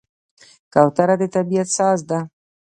[0.73, 2.19] کوتره د طبیعت ساز ده.